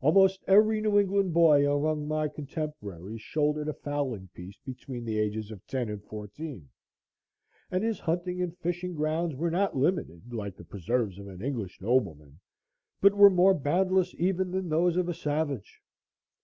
[0.00, 5.52] Almost every New England boy among my contemporaries shouldered a fowling piece between the ages
[5.52, 6.68] of ten and fourteen;
[7.70, 11.80] and his hunting and fishing grounds were not limited, like the preserves of an English
[11.80, 12.40] nobleman,
[13.00, 15.80] but were more boundless even than those of a savage.